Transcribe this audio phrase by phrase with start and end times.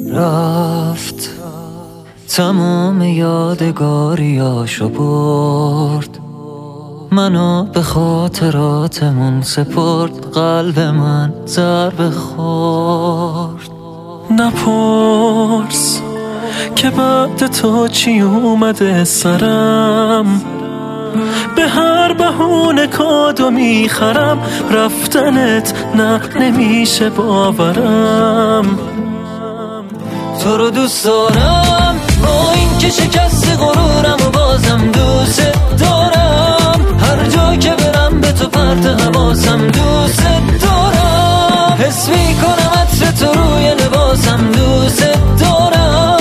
[0.00, 1.30] رفت.
[2.28, 6.18] تمام یادگاریاشو برد.
[7.10, 10.30] منو به خاطراتمون سپرد.
[10.34, 13.70] قلب من ضربه خورد.
[14.30, 16.00] نپرس
[16.76, 20.42] که بعد تو چی اومده سرم؟
[21.56, 24.38] به هر بهونه کادو می‌خرم.
[24.70, 28.78] رفتنت نه نمیشه باورم.
[30.42, 32.00] تو رو دوست دارم.
[32.22, 35.42] با این که شکست غرورم و بازم دوست
[35.78, 36.80] دارم.
[37.00, 40.22] هر جا که برم به تو پرت حواسم دوست
[40.62, 41.76] دارم.
[41.78, 45.04] حس می‌کنم عطر تو روی لباسم دوست
[45.40, 46.18] دارم.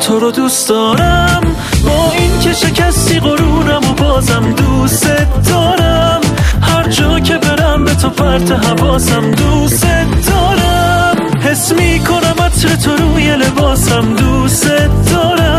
[0.00, 1.40] تو رو دوست دارم.
[1.84, 5.06] با این که شکستی غرورم و بازم دوست
[5.48, 6.20] دارم.
[6.62, 9.95] هر جا که برم به تو پرت حواسم دوست
[11.56, 14.68] حس می‌کنم عطر تو روی لباسم دوست
[15.12, 15.55] دارم.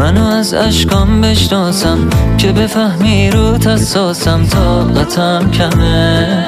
[0.00, 6.46] منو از اشکام بشناسم که بفهمی رو تساسم طاقتم کمه.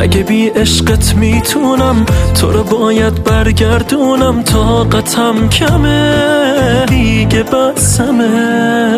[0.00, 6.84] مگه بی عشقت می‌تونم؟ تو رو باید برگردونم طاقتم کمه.
[6.88, 8.95] دیگه بسمه.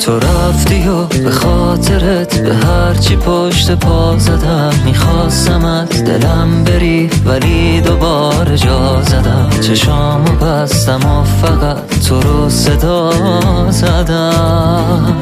[0.00, 7.80] تو رفتی و به خاطرت به هرچی پشت پا زدم می‌خواستم از دلم بری ولی
[7.80, 9.50] دوباره جا زدم.
[9.60, 13.10] چشامو بستم و فقط تو رو صدا
[13.70, 15.16] زدم.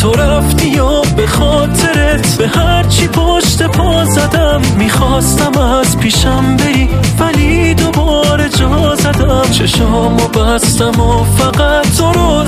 [0.00, 7.74] تو رفتی و به خاطرت به هرچی پشت پا زدم می‌خواستم از پیشم بری ولی
[7.74, 9.42] دوباره جا زدم.
[9.52, 12.46] چشامو بستم و فقط تو رو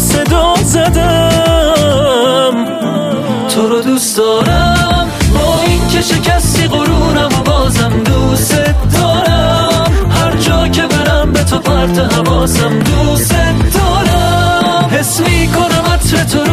[5.95, 8.55] که شکستی غرورم و بازم دوست
[8.95, 9.93] دارم.
[10.11, 13.35] هر جا که برم به تو پرت حواسم دوست
[13.75, 14.89] دارم.
[14.91, 16.44] حس می‌کنم عطر تو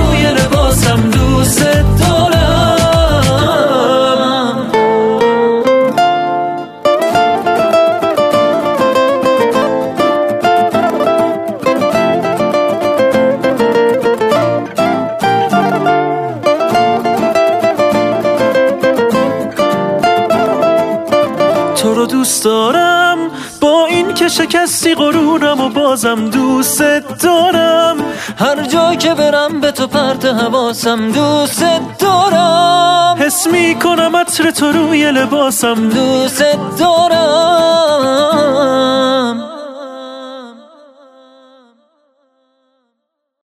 [21.82, 23.18] تو رو دوست دارم.
[23.62, 26.82] با این که شکستی غرورم و بازم دوست
[27.24, 27.98] دارم.
[28.40, 31.64] هر جا که برم به تو پرت حواسم دوست
[32.00, 33.16] دارم.
[33.20, 36.44] حس می‌کنم عطر تو روی لباسم دوست
[36.80, 37.61] دارم.